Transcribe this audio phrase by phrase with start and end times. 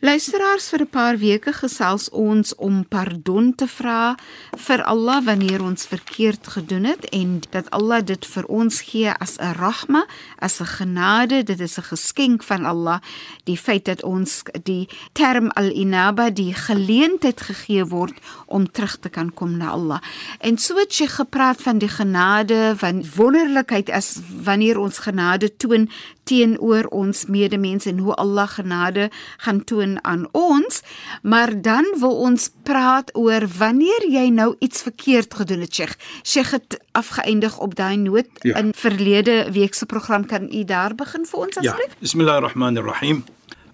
[0.00, 4.16] Luisteraars vir 'n paar weke gesels ons om pardon te vra
[4.56, 9.36] vir Allah wanneer ons verkeerd gedoen het en dat Allah dit vir ons gee as
[9.36, 10.06] 'n rahma,
[10.38, 13.00] as 'n genade, dit is 'n geskenk van Allah,
[13.44, 18.14] die feit dat ons die term al-inaba die geleentheid gegee word
[18.46, 20.00] om terug te kan kom na Allah.
[20.40, 25.90] En so het sy gepraat van die genade, van wonderlikheid as wanneer ons genade toon
[26.29, 30.81] teenoor ons medemens en hoe Allah genade gaan toon aan ons,
[31.21, 35.95] maar dan wil ons praat oor wanneer jy nou iets verkeerd gedoen het, Sheikh.
[36.23, 38.55] Sheikh het afgeëindig op daai noot Ja.
[38.57, 41.95] in verlede week se program kan u daar begin vir ons Ja, asseblief?
[41.99, 43.23] bismillahirrahmanirrahim.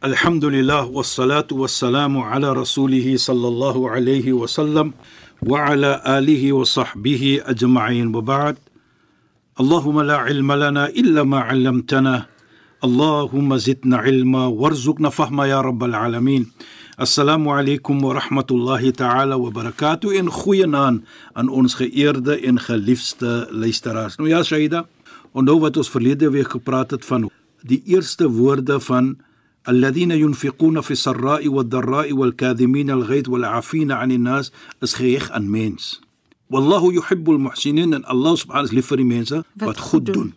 [0.01, 4.93] Alhamdulillah wassalatu wassalamu ala rasulih sallallahu alayhi wa sallam
[5.45, 8.57] wa ala alihi wa sahbihi ajma'in wa ba'd.
[9.59, 12.25] اللهم لا علم لنا إلا ما علمتنا
[12.83, 16.51] اللهم زدنا علما وارزقنا فهما يا رب العالمين
[17.01, 21.01] السلام عليكم ورحمة الله تعالى وبركاته إن خوينان
[21.33, 24.17] aan ons geëerde en geliefde luisteraars.
[24.17, 24.87] Nou ja, Shaida,
[25.31, 27.29] onthou wat ons verlede week gepraat het van
[27.61, 29.15] die eerste woorde van
[29.69, 35.99] الذين ينفقون في السراء والضراء والكاظمين الغيظ والعافين عن الناس is gericht aan mens.
[36.47, 40.33] Wallahu yuhibbul muhsinin en Allah subhanahu is lief vir die mense wat, wat goed doen.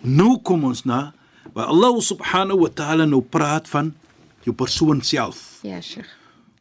[0.00, 1.12] Nou kom ons na
[1.53, 3.93] Waar Allah subhanahu wa ta'ala nou praat van
[4.43, 5.59] jou persoon self.
[5.61, 6.09] Ja, Sheikh.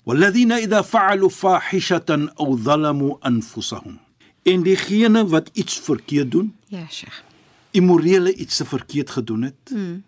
[0.04, 3.98] Walladhina idha fa'alu fahishatan aw zalamu anfusahum.
[4.42, 6.52] En diegene wat iets verkeerd doen?
[6.68, 7.22] Ja, Sheikh.
[7.70, 9.70] Immorele iets se verkeerd gedoen het.
[9.70, 10.02] Mm.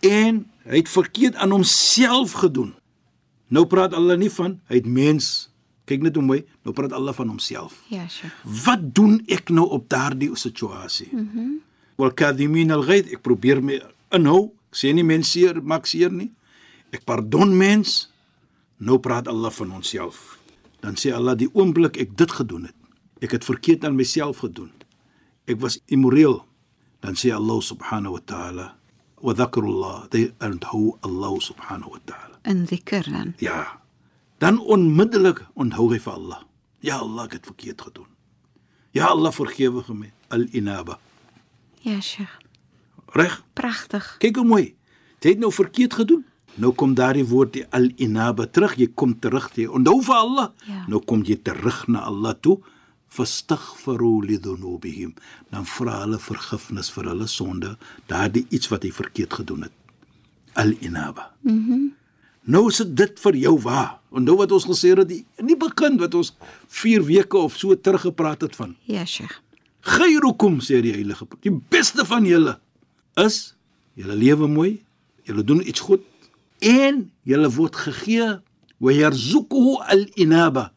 [0.00, 2.74] En hy het verkeerd aan homself gedoen.
[3.48, 5.48] Nou praat Allah nie van hy het mens
[5.88, 7.78] kyk net hoe mooi nou praat Allah van homself.
[7.88, 8.34] Ja, Sheikh.
[8.64, 11.08] Wat doen ek nou op daardie situasie?
[11.12, 11.38] Mhm.
[11.38, 11.56] Mm
[11.98, 13.80] Wal kadhimin al-ghayth ek probeer my
[14.14, 14.54] inhou.
[14.68, 16.30] Ek sê nie mens seer, maak seer nie.
[16.92, 18.08] Ek pardon mens.
[18.78, 20.38] Nou praat Allah van onsself.
[20.84, 22.76] Dan sê Allah die oomblik ek dit gedoen het.
[23.24, 24.70] Ek het verkeerd aan myself gedoen.
[25.48, 26.44] Ek was immoreel.
[27.02, 28.66] Dan sê Allah subhanahu wa ta'ala
[29.20, 32.36] wa dhakrullah, they onthou Allah subhanahu wa ta'ala.
[32.44, 33.34] In dhikr dan.
[33.38, 33.80] Ja.
[34.38, 36.42] Dan onmiddellik onthou hy vir Allah.
[36.80, 38.10] Ja Allah, ek het verkeerd gedoen.
[38.94, 40.12] Ja Allah, vergewe my.
[40.30, 40.98] Al-inaba.
[41.82, 42.38] Ja, Sheikh.
[43.16, 43.42] Reg?
[43.52, 44.16] Pragtig.
[44.18, 44.66] Kyk hoe mooi.
[45.20, 46.24] Jy het nou verkeerd gedoen.
[46.58, 48.74] Nou kom daardie woord die al-inaba terug.
[48.78, 50.48] Jy kom terug jy onthou vir Allah.
[50.66, 50.82] Ja.
[50.90, 52.58] Nou kom jy terug na Allah toe.
[53.08, 55.14] Fastaghfiru li dhunubihim.
[55.52, 57.76] Dan vra hulle vergifnis vir hulle sonde,
[58.10, 59.78] daardie iets wat hy verkeerd gedoen het.
[60.58, 61.32] Al-inaba.
[61.42, 61.62] Mhm.
[61.70, 61.94] Mm
[62.48, 63.98] nou is dit vir jou waar.
[64.08, 66.30] Onthou wat ons gesê het die in die begin wat ons
[66.72, 68.74] 4 weke of so terug gepraat het van.
[68.88, 69.42] Ja, Sheikh.
[69.84, 72.56] Khairukum sê die heilige die beste van julle
[73.18, 73.54] is
[73.98, 74.72] julle lewe mooi,
[75.26, 76.04] julle doen iets goed
[76.64, 78.38] en julle word gegee
[78.78, 80.70] wa yarzuquhu al-inaba.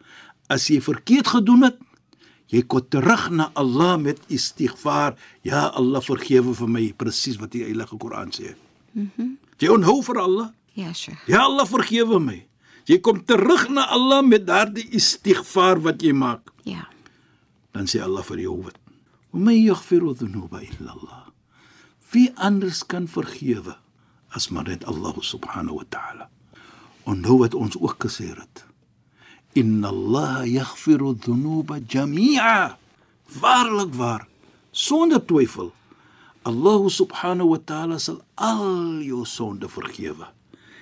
[0.52, 1.78] As jy verkeerd gedoen het,
[2.52, 5.16] jy kom terug na Allah met istighfar.
[5.48, 8.56] Ja Allah vergewe vir my presies wat die Heilige Koran sê.
[8.94, 9.02] Mhm.
[9.04, 9.38] Mm -hmm.
[9.58, 10.50] jy onthou vir Allah?
[10.74, 11.28] Ja, Sheikh.
[11.28, 12.48] Ja Allah vergewe my.
[12.86, 16.52] Jy kom terug na Allah met daardie istighfar wat jy maak.
[16.64, 16.88] Ja.
[17.72, 18.78] Dan sê Allah vir jou wat.
[19.32, 21.31] "Wa may yaghfiru dhunuba illa Allah."
[22.12, 23.78] Wie anders kan vergewe
[24.32, 26.30] as maar net Allah subhanahu wa ta'ala.
[27.04, 28.64] Onthou wat ons ook gesê het.
[29.56, 32.78] Inna Allah yaghfiru dhunuba jami'a.
[33.40, 34.28] Waarlik waar,
[34.72, 35.72] sonder twyfel.
[36.48, 40.28] Allah subhanahu wa ta'ala sal al jou sonde vergewe.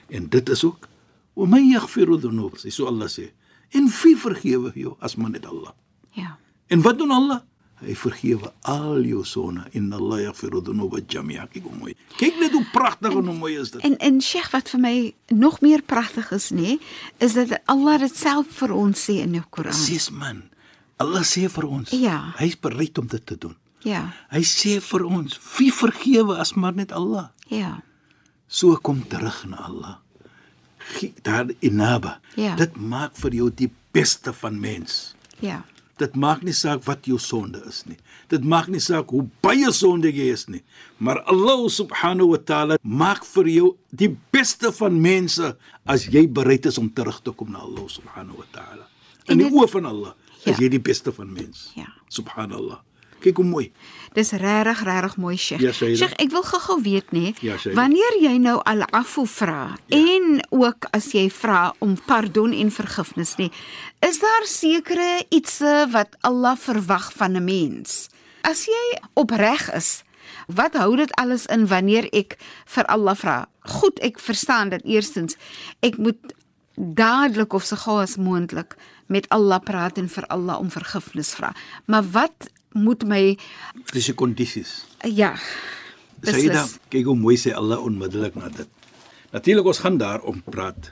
[0.10, 0.88] En dit is ook
[1.34, 3.32] wa man yaghfiru dhunub, so Allah sê.
[3.70, 5.74] En wie vergewe jou as maar net Allah?
[6.18, 6.38] Ja.
[6.68, 7.42] En wat doen Allah?
[7.80, 9.64] Hy vergewe al jou sonde.
[9.78, 11.46] Inna Allah yaghfiru dhunuba jami'a.
[11.48, 11.94] Kyk hoe mooi.
[12.20, 13.82] Kyk net hoe pragtig en hoe mooi is dit.
[13.88, 14.94] En en Sheikh wat vir my
[15.32, 16.78] nog meer pragtig is, nê,
[17.24, 19.72] is dat Allah dit self vir ons sê in die Koran.
[19.72, 20.44] Presies man.
[21.00, 22.34] Allah sê vir ons, Ja.
[22.38, 23.56] hy's bereid om dit te doen.
[23.88, 24.10] Ja.
[24.30, 27.30] Hy sê vir ons, wie vergewe as maar net Allah.
[27.48, 27.78] Ja.
[28.48, 29.96] So kom terug na Allah.
[31.24, 32.20] Daar inaba.
[32.36, 32.56] Ja.
[32.56, 35.14] Dit maak vir jou die beste van mens.
[35.40, 35.62] Ja.
[36.00, 37.98] Dit maak nie saak wat jou sonde is nie.
[38.32, 40.62] Dit maak nie saak hoe baie sonde jy is nie.
[41.04, 45.54] Maar Allah subhanahu wa taala maak vir jou die beste van mense
[45.86, 48.88] as jy bereid is om terug te kom na Allah subhanahu wa taala.
[49.30, 50.14] In die oë van Allah
[50.46, 50.54] Ja.
[50.54, 51.72] is jy die beste van mens.
[51.76, 51.84] Ja.
[52.08, 52.80] Subhanallah.
[53.20, 53.72] Kyk hoe mooi.
[54.16, 55.62] Dis regtig regtig mooi Sheikh.
[55.62, 55.72] Ja.
[55.76, 59.98] Sheikh, ek wil gou-gou weet nê, Ja, wanneer jy nou al-afu vra ja.
[59.98, 63.50] en ook as jy vra om pardon en vergifnis nê,
[64.06, 68.10] is daar sekere ietsie wat Allah verwag van 'n mens?
[68.42, 70.04] As jy opreg is,
[70.48, 73.48] wat hou dit alles in wanneer ek vir Allah vra?
[73.62, 75.36] Goed, ek verstaan dat eerstens
[75.82, 76.34] ek moet
[76.80, 78.76] dadelik of so gou as moontlik
[79.08, 81.54] met Allah praat en vir Allah om vergifnis vra.
[81.86, 83.38] Maar wat moet my
[83.94, 84.86] die kondisies.
[85.04, 85.36] ja.
[86.22, 86.80] Sayyida, Beslis.
[86.92, 88.68] kyk hoe mooi sê Allah onmiddellik na dit.
[89.32, 90.92] Natuurlik ons gaan daar om praat.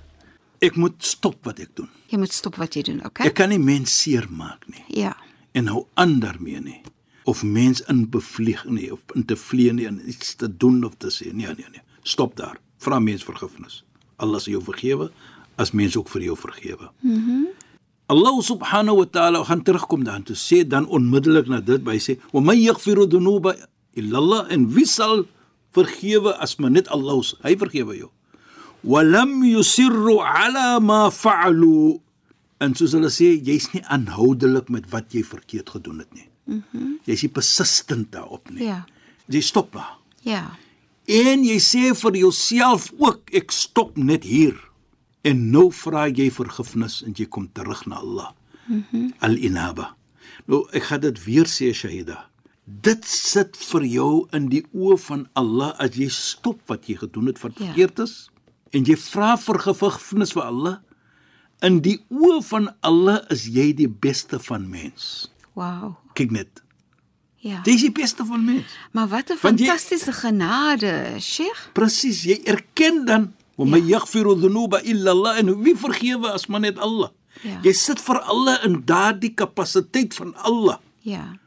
[0.64, 1.90] Ek moet stop wat ek doen.
[2.08, 3.28] Jy moet stop wat jy doen, okay?
[3.28, 5.18] Ek kan nie mens seermaak nie Ja.
[5.52, 6.82] en hou aan daarmee nie
[7.26, 10.96] of mens in bevlieg nie of in te vlee nie en iets te doen of
[10.98, 11.34] te sê.
[11.34, 11.82] Nee, nee, nee.
[12.04, 12.58] Stop daar.
[12.78, 13.84] Vra mens vergifnis.
[14.16, 15.12] Allah sal jou vergewe
[15.58, 16.90] as mens ook vir jou vergewe.
[17.02, 17.14] Mhm.
[17.20, 17.48] Mm
[18.08, 22.16] Allah subhanahu wa ta'ala gaan terugkom daarin toe sê dan onmiddellik na dit by sê
[22.32, 23.56] wa may yaghfiru dhunuba
[24.00, 25.26] illa Allah en wie sal
[25.76, 28.12] vergewe as maar net Allah hy vergewe jou
[28.88, 32.00] wa lam yusirru ala ma fa'alu
[32.64, 36.64] en soos hulle sê jy's nie aanhoudelik met wat jy verkeerd gedoen het nie mhm
[36.74, 38.86] mm jy's nie persistent daarop nie Ja.
[39.28, 39.96] jy stop daar
[40.28, 40.58] Ja.
[41.08, 44.58] En jy sê vir jouself ook ek stop net hier.
[45.28, 48.30] En nou vra jy vergifnis en jy kom terug na Allah.
[48.68, 48.84] Mhm.
[48.92, 49.90] Mm Al-inaba.
[50.48, 52.26] Nou ek gaan dit weer sê Shahida.
[52.68, 57.28] Dit sit vir jou in die oë van Allah as jy stop wat jy gedoen
[57.32, 57.66] het wat Ja.
[57.66, 58.30] verkeerd is
[58.74, 60.78] en jy vra vir vergifnis vir Allah.
[61.62, 65.32] In die oë van Allah is jy die beste van mens.
[65.56, 65.96] Wow.
[66.14, 66.62] Kyk net.
[67.42, 67.62] Ja.
[67.66, 68.66] Jy is die beste van mens.
[68.92, 71.72] Maar wat 'n fantastiese genade, Sheikh.
[71.74, 76.64] Presies, jy erken dan wa may yaghfiru dhunuba illa Allah en wie vergewe as maar
[76.64, 77.12] net Allah.
[77.44, 77.60] Ja.
[77.66, 80.78] Jy sit vir Allah in daardie kapasiteit van Allah.
[81.06, 81.38] Ja.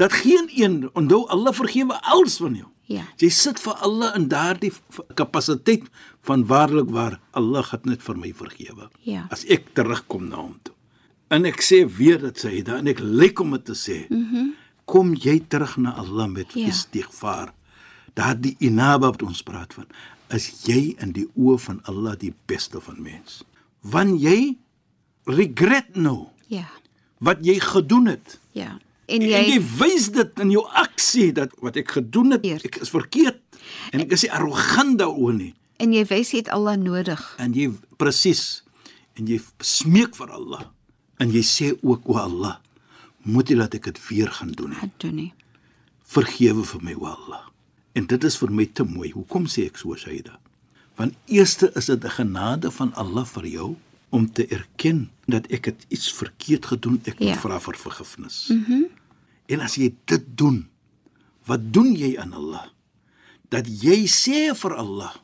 [0.00, 2.68] Dat geen een onthou Allah vergewe alles van jou.
[2.90, 3.04] Ja.
[3.22, 4.72] Jy sit vir Allah in daardie
[5.14, 5.86] kapasiteit
[6.26, 8.90] van waarlik waar Allah het net vir my vergewe.
[9.06, 9.26] Ja.
[9.30, 10.74] As ek terugkom na hom toe.
[11.30, 14.02] En ek sê weer dit sê dan en ek lyk om dit te sê.
[14.08, 14.26] Mhm.
[14.34, 14.50] Mm
[14.90, 16.66] kom jy terug na Allah met ja.
[16.66, 17.52] istighfar.
[18.18, 19.86] Daardie inaba wat ons praat van,
[20.34, 23.42] is jy in die oë van Allah die beste van mens.
[23.82, 24.56] Want jy
[25.26, 26.68] regret nou Ja.
[27.18, 28.38] wat jy gedoen het.
[28.52, 28.78] Ja.
[29.10, 32.64] En En jy, jy wys dit in jou aksie dat wat ek gedoen het, Eerd.
[32.64, 33.40] ek is verkeerd.
[33.92, 35.54] En ek is nie arrogant daaroor nie.
[35.80, 37.34] en jy wys jy het Allah nodig.
[37.38, 38.62] En jy presies
[39.16, 40.62] en jy smeek vir Allah.
[41.18, 42.56] En jy sê ook o Allah,
[43.24, 44.78] moet jy laat ek dit weer gaan doen nie.
[44.80, 45.32] Wat doen nie?
[46.04, 47.49] Vergewe vir my o Allah.
[47.92, 49.10] En dit is vir my te mooi.
[49.10, 50.38] Hoekom sê ek so Saida?
[50.98, 53.76] Want eerste is dit 'n genade van Allah vir jou
[54.10, 57.36] om te erken dat ek het iets verkeerd gedoen, ek moet Ja.
[57.40, 58.46] vra vir vergifnis.
[58.48, 58.72] Mhm.
[58.72, 58.86] Mm
[59.50, 60.68] en as jy dit doen,
[61.44, 62.66] wat doen jy aan Allah?
[63.48, 65.14] Dat jy sê vir Allah,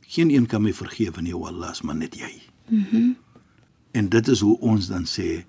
[0.00, 2.42] geen een kan my vergewe nie, o Allah, maar net jy.
[2.68, 2.96] Mhm.
[2.96, 3.16] Mm
[3.92, 5.44] en dit is hoe ons dan sê,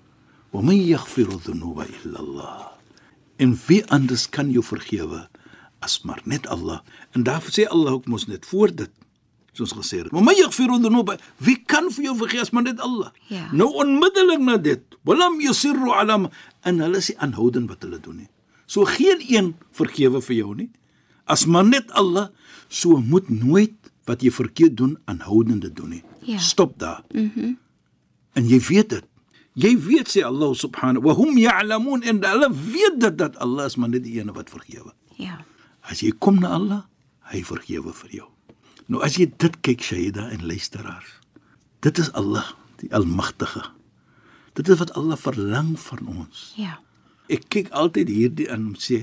[0.50, 2.66] "Wa man yaghfiru dhunuba illa Allah."
[3.36, 5.28] En wie anders kan jou vergewe
[5.82, 6.80] as maar net Allah?
[7.12, 8.90] En daarvoor sê Allah ook mos net voor dit
[9.52, 10.12] soos gesê het.
[10.12, 13.10] Maar my yaghfiru dhunuba, wie kan vir jou vergewe as maar net Allah?
[13.28, 13.50] Ja.
[13.52, 16.30] Nou onmiddellik na dit, walam yusirru ala ma-
[16.64, 18.28] en hulle is nie aanhoudend wat hulle doen nie.
[18.66, 20.70] So geen een vergewe vir jou nie.
[21.28, 22.28] As maar net Allah,
[22.68, 23.74] so moet nooit
[24.08, 26.02] wat jy verkeerd doen aanhoudende doen nie.
[26.24, 26.38] Ja.
[26.38, 27.02] Stop daar.
[27.12, 27.30] Mhm.
[27.36, 27.58] Mm
[28.34, 29.04] en jy weet dit.
[29.60, 33.76] Jy weet sê Allah subhanahu wa hum ya'lamun en hulle weet dit dat Allah is
[33.76, 34.94] maar net die een wat vergewe.
[35.20, 35.44] Ja.
[35.88, 36.82] As jy kom na Allah,
[37.32, 38.28] hy vergewe vir jou.
[38.90, 41.18] Nou as jy dit kyk Shaida en luisteraars.
[41.82, 43.64] Dit is Allah, die Almagtige.
[44.58, 46.52] Dit is wat Allah verlang van ons.
[46.60, 46.78] Ja.
[47.32, 49.02] Ek kyk altyd hierdie aan en sê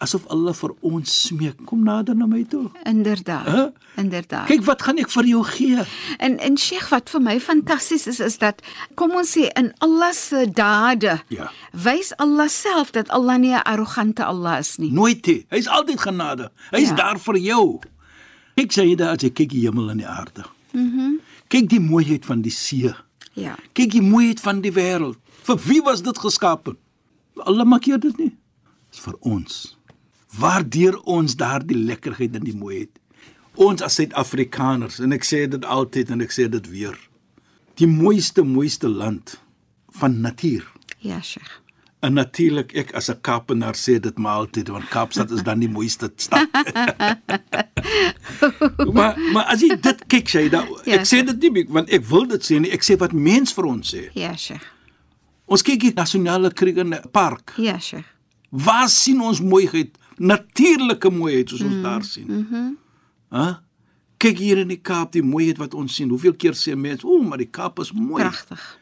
[0.00, 2.70] asof Allah vir ons smeek, kom nader na my toe.
[2.88, 3.46] Inderdaad.
[3.46, 3.64] Hæ?
[4.00, 4.46] Inderdaad.
[4.48, 5.84] Kyk wat gaan ek vir jou gee.
[6.18, 8.62] En en Sheikh wat vir my fantasties is is dat
[8.96, 11.50] kom ons sê in Allah se dade Ja.
[11.72, 14.90] wys Allah self dat Allah nie 'n arrogante Allah is nie.
[14.92, 15.44] Nooit nie.
[15.50, 16.50] Hy's altyd genade.
[16.70, 16.96] Hy's Ja.
[16.96, 17.02] ja.
[17.02, 17.80] daar vir jou.
[18.56, 20.44] Kyk sê jy daar as jy kyk die hemel en die aarde.
[20.72, 20.96] Mhm.
[20.96, 22.94] Mm kyk die mooiheid van die see.
[23.34, 23.56] Ja.
[23.74, 25.16] Kyk die mooiheid van die wêreld.
[25.42, 26.76] Vir wie was dit geskape?
[27.36, 28.36] Allah maak dit nie.
[28.90, 29.76] Dis vir ons.
[30.38, 32.92] Waardeur ons daardie lekkerheid en die mooiheid.
[33.58, 36.94] Ons as Suid-Afrikaners en ek sê dit altyd en ek sê dit weer.
[37.80, 39.40] Die mooiste mooiste land
[39.98, 40.68] van natuur.
[41.02, 41.58] Ja, Sheikh.
[42.00, 45.68] En natuurlik ek as 'n Kaapenaar sê dit maar altyd want Kaapstad is dan die
[45.68, 46.48] mooiste stad.
[48.96, 52.04] maar maar as jy dit kyk sê da Ja, ek sê dit nie want ek
[52.08, 54.08] wil dit sê nie ek sê wat mens vir ons sê.
[54.14, 54.64] Ja, Sheikh.
[55.46, 57.54] Ons kyk hier nasionale Kriegenpark.
[57.58, 58.06] Ja, Sheikh.
[58.50, 59.98] Waar sien ons mooiheid?
[60.20, 62.26] Natuurlike mooiheid soos ons mm, daar sien.
[62.28, 62.54] Mhm.
[62.54, 62.78] Mm
[63.30, 63.60] Hæ?
[64.20, 66.10] Kyk hier in die Kaap die mooiheid wat ons sien.
[66.10, 68.78] Hoeveel keer sê mense, "O, maar die Kaap is mooi." Pragtig.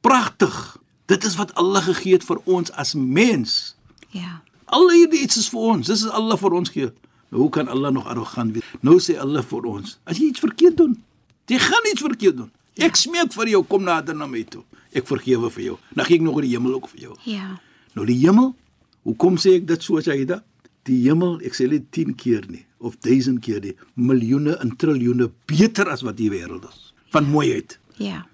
[0.00, 0.76] Pragtig.
[1.06, 3.76] Dit is wat Allah gegee het vir ons as mens.
[4.08, 4.42] Ja.
[4.64, 5.86] Al hierdie iets is vir ons.
[5.86, 6.90] Dis is Allah vir ons gee.
[7.28, 8.64] Nou hoe kan Allah nog arrogant wees?
[8.80, 11.02] Nou sê Allah vir ons, as jy iets verkeerd doen,
[11.46, 12.50] jy gaan iets verkeerd doen.
[12.74, 14.62] Ek smeek vir jou, kom nader na my toe.
[14.94, 15.78] Ek vergewe vir jou.
[15.94, 17.16] Dan gee ek nog in die hemel ook vir jou.
[17.24, 17.60] Ja.
[17.94, 18.54] Nou die hemel,
[19.02, 20.42] hoekom sê ek dit so as jy dit?
[20.84, 25.30] Die hemel, ek sê dit 10 keer nie of 1000 keer nie, miljoene en triljoene
[25.48, 27.78] beter as wat die wêreld is van mooiheid.
[28.02, 28.24] Ja.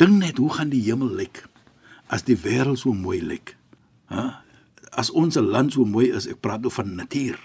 [0.00, 1.44] Dink net hoe gaan die hemel lyk
[2.12, 3.54] as die wêreld so mooi lyk.
[4.12, 4.24] Hæ?
[4.98, 7.38] As ons land so mooi is, ek praat oor van natuur.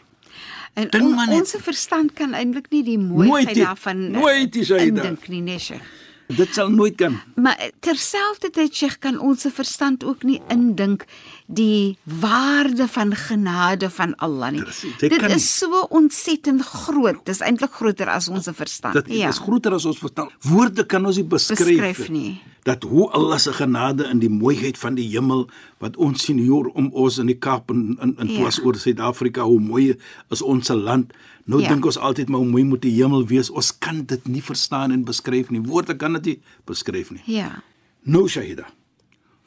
[0.77, 4.85] En on, ons verstand kan eintlik nie die mooiheid daarvan eh, nooit die Shaida.
[4.85, 5.85] indink nie, nee, Sheikh.
[6.27, 7.19] Dit sal nooit kan.
[7.39, 11.05] Maar terselfdertyd Sheikh kan ons verstand ook nie indink
[11.47, 14.63] die waarde van genade van Allah nie.
[14.99, 17.21] Jy Dit kan is so ontsettend groot.
[17.25, 18.93] Dis eintlik groter as ons verstand.
[18.99, 19.29] Dit ja.
[19.31, 20.29] is groter as ons verstaan.
[20.43, 22.41] Woorde kan ons nie beskryf, Beskryf nie.
[22.67, 25.45] Dat hoe Allah se genade in die mooiheid van die hemel
[25.79, 28.41] wat ons sien hier om ons in die Kaap en in in Ja.
[28.41, 29.95] plaas oor Suid-Afrika hoe mooi
[30.29, 31.13] is ons se land.
[31.47, 31.71] Nou ja.
[31.71, 33.49] dink ons altyd maar mooi moet die hemel wees.
[33.49, 35.61] Ons kan dit nie verstaan en beskryf nie.
[35.63, 36.37] Woorde kan dit nie
[36.67, 37.23] beskryf nie.
[37.31, 37.63] Ja.
[38.03, 38.67] Nou Shahida.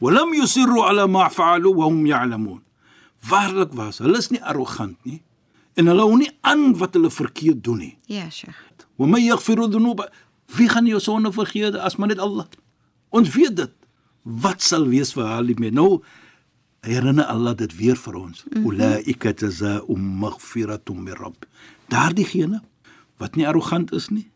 [0.00, 2.62] Walam yusirru ala ma fa'alu wa hum ya'lamun.
[3.28, 5.20] Waarlik was, hulle is nie arrogant nie
[5.78, 7.92] en hulle hou nie aan wat hulle verkeerd doen nie.
[8.10, 8.86] Ja, Sheikh.
[9.00, 10.08] Wa may yaghfiru dhunuba.
[10.56, 12.48] Wie gaan jou sonde vergewe as maar net Allah?
[13.14, 13.76] Ons weet dit.
[14.22, 15.72] Wat sal wees vir hulle mee?
[15.72, 16.02] Nou
[16.84, 18.44] herinner Allah dit weer vir ons.
[18.44, 18.66] Mm -hmm.
[18.66, 21.46] Ulaika jazaa'um maghfiratun min rabb
[21.92, 22.60] daardiegene
[23.20, 24.26] wat nie arrogant is nie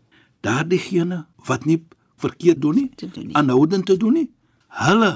[0.44, 1.80] daardiegene wat nie
[2.20, 3.34] verkeerd doen nie Te doen nie.
[3.36, 4.28] aanhoudend te doen nie
[4.84, 5.12] hulle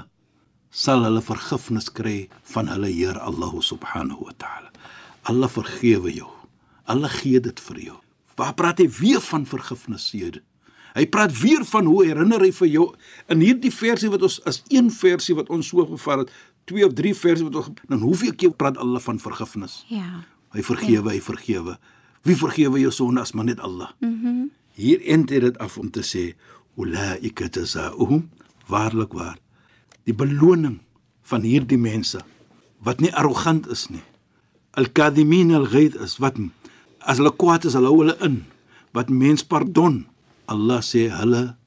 [0.71, 4.73] sal hulle vergifnis kry van hulle Heer Allah subhanahu wa ta'ala
[5.29, 6.31] Allah vergewe jou
[6.89, 7.97] Allah gee dit vir jou
[8.39, 10.43] waar praat hy weer van vergifnis hier
[10.99, 12.85] Hy praat weer van hoe herinner hy vir jou
[13.31, 16.33] in hierdie versie wat ons as een versie wat ons so gevat het,
[16.67, 19.77] twee of drie versie wat ons dan hoeveel keer praat Allah van vergifnis?
[19.93, 20.25] Ja.
[20.57, 21.77] Hy vergewe, hy vergewe.
[22.23, 23.93] Wie vergewe jou sonde as maar net Allah?
[24.01, 24.27] Mhm.
[24.27, 26.37] Mm Hier eindig hy dit af om te sê
[26.79, 28.29] ulaika jazaohum
[28.71, 29.41] waarlik waar
[30.07, 30.77] die beloning
[31.27, 32.21] van hierdie mense
[32.87, 34.05] wat nie arrogant is nie.
[34.79, 36.39] Al-kadhimin al-ghaid is wat
[37.03, 38.45] as hulle kwaad is, hulle hou hulle in.
[38.95, 40.05] Wat mens pardon.
[40.47, 41.59] Allah sê hulle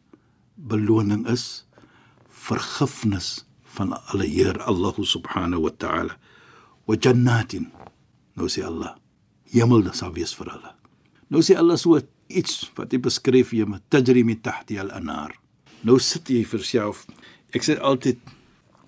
[0.55, 1.65] beloning is
[2.29, 3.43] vergifnis
[3.75, 6.15] van alle Heer Allah subhanahu wa ta'ala
[6.87, 7.69] wa jannatin
[8.35, 8.97] nou sê Allah
[9.53, 10.73] hemel sal wees vir hulle
[11.29, 15.35] nou sê Allah so iets wat hy beskryf hier met tajri min tahti al-anar
[15.83, 17.05] nou sit jy vir jouself
[17.55, 18.19] ek sê altyd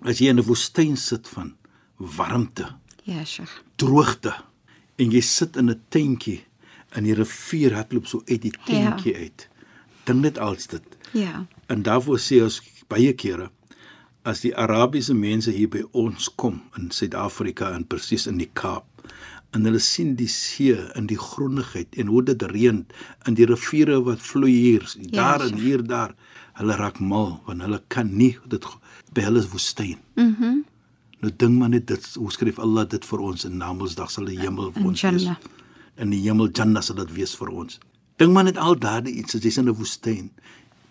[0.03, 1.55] as jy in 'n woestyn sit van
[1.97, 2.67] warmte
[3.05, 3.51] Ja, Sheikh.
[3.77, 4.33] droogte
[4.97, 6.41] en jy sit in 'n tentjie
[6.95, 9.19] in die rivier hardloop so uit die tentjie ja.
[9.19, 9.49] uit
[10.05, 11.45] dink net als dit Ja.
[11.67, 13.51] En daarvoor sê ons baie kere
[14.25, 18.87] as die Arabiese mense hier by ons kom in Suid-Afrika en presies in die Kaap
[19.53, 22.79] en hulle sien die see in die groenigheid en hoe dit reën
[23.29, 25.61] in die riviere wat vloei hier Ja, daar en sure.
[25.61, 26.15] hier daar
[26.59, 28.65] hulle raak mal want hulle kan nie dit
[29.13, 29.97] by hulle is woestyn.
[30.15, 30.33] Mhm.
[30.43, 30.63] Mm
[31.23, 34.35] nou ding maar net dit hoe skryf Allah dit vir ons in Namedsdag sal die
[34.41, 35.29] hemel vir ons wees.
[35.95, 37.79] In die hemel Jannah sal dit wees vir ons.
[38.19, 40.31] Dink maar net al daardie iets as jy's in 'n woestyn.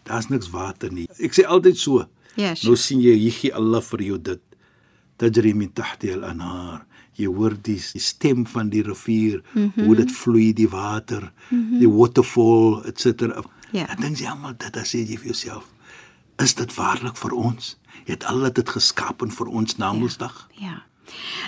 [0.09, 1.07] Daar's niks water nie.
[1.21, 2.07] Ek sê altyd so.
[2.37, 2.69] Ja, sure.
[2.71, 4.41] Nou sien jy hier gee Allah vir jou dit.
[5.19, 6.87] Tajri min tahti al-anhar.
[7.19, 9.85] Jy hoor die, die stem van die rivier, mm -hmm.
[9.85, 11.79] hoe dit vloei die water, mm -hmm.
[11.79, 13.21] die waterfall etc.
[13.73, 13.87] Ja.
[13.87, 15.65] Dan dink jy almal dit dan sê jy vir jouself,
[16.37, 17.77] is dit waarlik vir ons?
[18.05, 20.49] Het Allah dit geskaap vir ons Namedsdag?
[20.53, 20.83] Ja.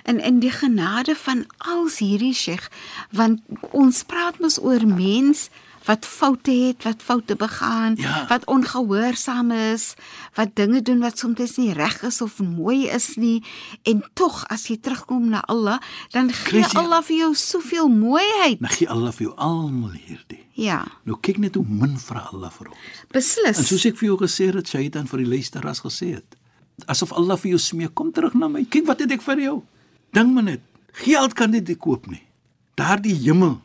[0.02, 2.68] En in die genade van als hierdie Sheikh,
[3.10, 3.40] want
[3.70, 5.48] ons praat mos oor mens
[5.86, 8.26] wat foute het, wat foute begaan, Ja.
[8.28, 9.94] wat ongehoorsaam is,
[10.34, 13.42] wat dinge doen wat soms nie reg is of mooi is nie
[13.82, 15.78] en tog as jy terugkom na Allah,
[16.12, 16.76] dan gee Crazy.
[16.76, 18.60] Allah vir jou soveel mooiheid.
[18.60, 20.40] Dan gee Allah vir jou almal hierdie.
[20.54, 22.78] Ja, Nou kyk net hoe min vra Allah vir ons.
[23.12, 23.58] beslis.
[23.58, 26.36] En soos ek vir jou gesê het, Shaitan vir die luisteraars gesê het,
[26.86, 28.64] Asof Allah vir jou smeek, kom terug na my.
[28.64, 29.62] Kyk wat het ek vir jou.
[30.12, 30.60] Dink maar net.
[30.92, 32.22] Geld kan dit nie koop nie.
[32.74, 33.60] Daardie hemel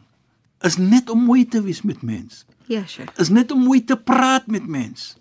[0.61, 2.45] is net om mooi te wees met mens.
[2.67, 3.13] Ja, Sheikh.
[3.17, 5.15] Is net om mooi te praat met mens.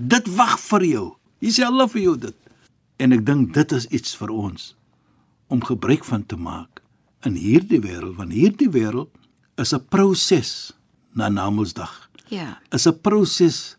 [0.00, 1.06] Dit wag vir jou.
[1.38, 2.38] Hier sê Allah vir jou dit.
[3.02, 4.72] En ek dink dit is iets vir ons
[5.52, 6.80] om gebruik van te maak
[7.28, 9.10] in hierdie wêreld, want hierdie wêreld
[9.60, 10.72] is 'n proses
[11.14, 12.10] na Namedsdag.
[12.28, 12.58] Ja.
[12.70, 13.76] Is 'n proses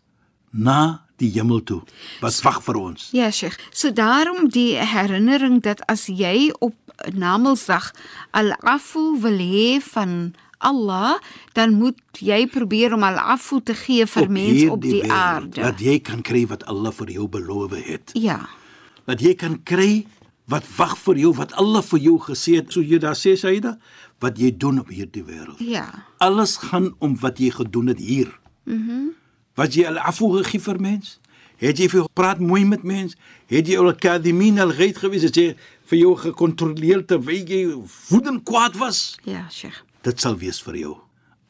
[0.50, 1.82] na die hemel toe
[2.20, 3.08] wat wag vir ons.
[3.12, 3.58] Ja, Sheikh.
[3.70, 6.74] So daarom die herinnering dat as jy op
[7.12, 7.92] Namedsdag
[8.30, 10.34] al-afu wil hê van
[10.64, 11.18] Allah,
[11.56, 15.60] dan moet jy probeer om al-afu te gee vir mense op die wêreld, aarde.
[15.60, 18.14] Dat jy kan kry wat Allah vir jou beloof het.
[18.18, 18.40] Ja.
[19.08, 20.04] Dat jy kan kry
[20.50, 22.72] wat wag vir jou, wat Allah vir jou gesê het.
[22.72, 23.76] So jy daar sê Saida,
[24.24, 25.60] wat jy doen op hierdie wêreld.
[25.60, 25.86] Ja.
[26.24, 28.32] Alles gaan om wat jy gedoen het hier.
[28.64, 28.80] Mhm.
[28.80, 29.12] Mm
[29.54, 31.18] wat jy al-afu gegee vir mens?
[31.62, 33.14] Het jy vir gepraat mooi met mens?
[33.50, 35.26] Het jy al-kadimin al-ghaid gewees?
[35.28, 35.48] Het jy
[35.90, 37.60] vir jou gekontroleer terwyl jy
[38.08, 39.14] woedend kwaad was?
[39.22, 39.84] Ja, Sheikh.
[40.04, 40.94] Dit sal wees vir jou.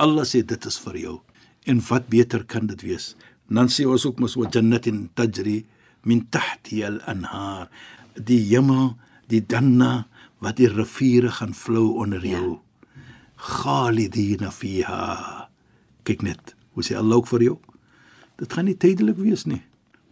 [0.02, 1.14] Allah sê dit is vir jou.
[1.66, 3.14] En wat beter kan dit wees?
[3.48, 5.64] Dan sê ons ook mos wa jannatin tajri
[6.04, 7.68] min tahti al-anhar.
[8.16, 8.94] Die hemel,
[9.28, 10.06] die danna
[10.44, 12.38] wat die riviere gaan vlou onder Ja.
[12.38, 12.60] jou.
[13.36, 15.48] Khalidina fiha.
[16.04, 17.58] Kyk net, hoe sê Allah ook vir jou?
[18.38, 19.62] Dit gaan nie tydelik wees nie.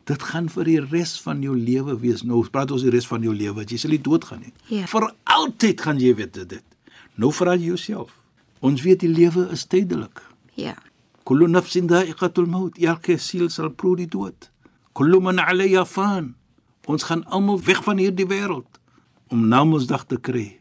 [0.07, 2.23] Dit gaan vir die res van jou lewe wees.
[2.25, 3.65] Nou praat ons die res van jou lewe.
[3.65, 4.53] Jy sal nie doodgaan nie.
[4.69, 4.87] Ja.
[4.87, 6.63] Vir altyd gaan jy weet dit.
[7.17, 8.19] Nou vra jy jouself.
[8.63, 10.23] Ons weet die lewe is tydelik.
[10.55, 10.77] Ja.
[11.27, 12.79] Kullu nafsin dha'iqatul maut.
[12.79, 14.51] Elke siel sal proe die dood.
[14.95, 16.35] Kullu man 'alayha fan.
[16.87, 18.79] Ons gaan almal weg van hierdie wêreld
[19.31, 20.61] om Namedsdag te kry.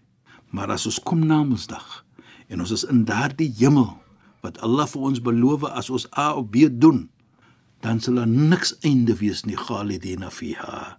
[0.50, 2.06] Maar as ons kom Namedsdag
[2.48, 3.98] en ons is in daardie hemel
[4.42, 7.10] wat Allah vir ons beloof as ons A of B doen,
[7.82, 10.98] dan sal daar niks einde wees nie Khalidina fiha.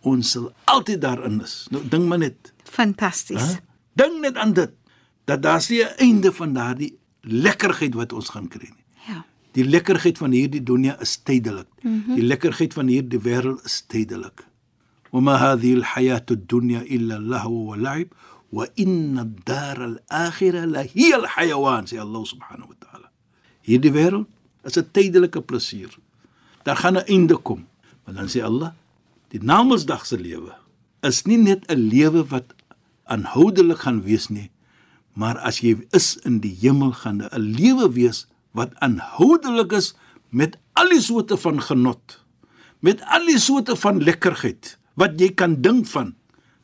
[0.00, 1.66] Ons sal altyd daarin is.
[1.70, 3.58] Nou dink maar net, Fantasties.
[3.96, 4.72] Dink net aan dit
[5.25, 8.85] dat daar nie 'n einde van daardie lekkerheid wat ons gaan kry nie.
[9.07, 9.25] Ja.
[9.51, 11.67] Die lekkerheid van hierdie dunia is tydelik.
[11.81, 12.15] Mm -hmm.
[12.15, 14.49] Die lekkerheid van hierdie wêreld is tydelik.
[15.11, 18.07] وما هذه الحياة الدنيا إلا اللهو واللعب
[18.51, 23.07] وإن الدار الآخرة لهي الحيوان سي الله سبحانه وتعالى.
[23.61, 24.27] Hierdie wêreld
[24.63, 25.91] is 'n tydelike plesier.
[26.63, 27.67] Daar gaan 'n einde kom.
[28.05, 28.71] Maar dan sê Allah,
[29.27, 30.53] die Namedsdag se lewe
[31.01, 32.53] is nie net 'n lewe wat
[33.03, 34.49] aanhoudelik gaan wees nie,
[35.16, 39.94] maar as jy is in die hemel gaan 'n lewe wees wat aanhoudelik is
[40.30, 42.20] met al die soorte van genot,
[42.80, 46.14] met al die soorte van lekkerheid wat jy kan dink van.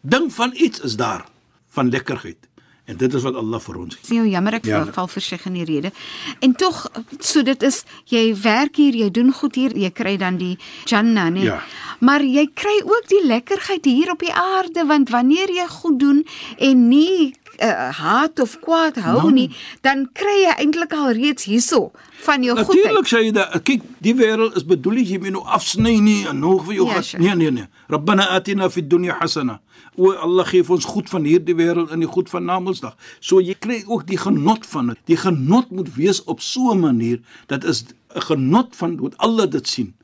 [0.01, 1.25] Dink van iets is daar
[1.69, 2.49] van lekkerheid.
[2.85, 4.17] En dit is wat Allah vir ons gee.
[4.19, 4.79] Nou jammer ek Ja.
[4.85, 4.93] ja.
[4.93, 5.93] val verseker in die rede.
[6.41, 10.37] En tog so dit is jy werk hier, jy doen goed hier, jy kry dan
[10.37, 11.45] die Jannah, nee.
[11.45, 11.63] Ja.
[12.01, 16.27] Maar jy kry ook die lekkerheid hier op die aarde want wanneer jy goed doen
[16.59, 19.33] en nie uh, haat of kwaad hou Nou.
[19.33, 19.49] nie,
[19.81, 21.91] dan kry jy eintlik al reeds hierso
[22.27, 22.85] van jou goedheid.
[22.85, 26.39] Natuurlik sê jy dat kyk, die wêreld is bedoel jy moet nou afsny nie en
[26.39, 27.23] nog vir jou Ja, sure.
[27.23, 27.67] Nee nee nee.
[27.89, 29.61] Rabbana atina fid dunya hasana.
[29.97, 32.95] O Allah gee ons goed van hierdie wêreld en die goed van Namedsdag.
[33.21, 34.99] So jy kry ook die genot van dit.
[35.07, 39.51] Die genot moet wees op so 'n manier dat is 'n genot van hoe Allah
[39.51, 39.95] dit sien.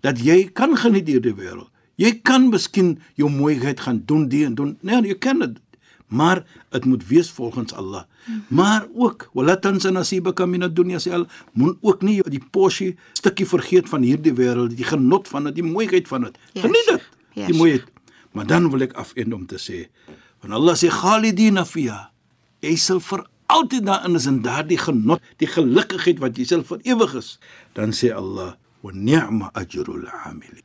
[0.00, 1.68] Dat jy kan geniet hierdie wêreld.
[1.96, 4.76] Jy kan miskien jou mooiheid gaan doen die en doen.
[4.82, 5.56] Nee, jy kan dit.
[6.08, 8.02] Maar dit moet wees volgens Allah.
[8.48, 13.88] Maar ook wala tansa nasibaka min ad-dunya sal moet ook nie die porsie stukkie vergeet
[13.88, 16.38] van hierdie wêreld, die genot van dit, die mooiheid van dit.
[16.52, 17.08] Ja, Geniet dit.
[17.32, 17.84] ja, Die mooiheid.
[18.32, 19.88] Maar dan wil ek afend om te sê,
[20.40, 22.10] want Allah sê khalidina fiha.
[22.64, 26.80] Jy sal vir altyd daarin is in daardie genot, die gelukkigheid wat jy sal vir
[26.84, 27.38] ewig is.
[27.74, 30.64] Dan sê Allah, "Wa ni'ma ajrul 'amilin."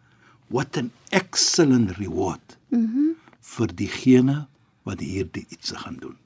[0.50, 2.58] What an excellent reward.
[2.70, 2.82] Mhm.
[2.82, 4.48] Mm vir diegene
[4.84, 6.18] wat hierdie iets gaan doen.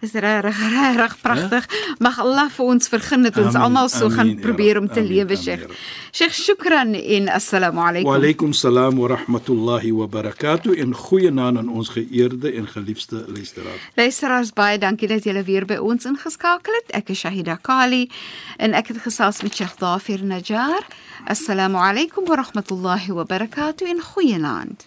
[0.00, 1.64] Is regtig regtig pragtig.
[1.98, 5.02] Mag Allah vir ons vergun dat ons almal so gaan amen, ja probeer om te
[5.02, 5.64] lewe, Sheikh.
[6.12, 8.12] Sheikh, shukran en assalamu Wa alaykum.
[8.14, 13.88] alaykum salaam wa rahmatullahi wa barakatuh en goeie naam aan ons geëerde en geliefde luisteraars.
[13.96, 16.92] Luisteraars, baie dankie dat julle weer by ons ingeskakel het.
[16.94, 18.06] Ek is Shahida Kali
[18.58, 20.86] en ek het gesels met Sheikh Dafir Najjar.
[21.26, 24.86] Assalamu alaykum wa rahmatullahi wa barakatuh en goeienaand.